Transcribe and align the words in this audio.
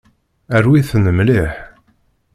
Rwi-ten 0.63 1.05
mliḥ. 1.17 1.53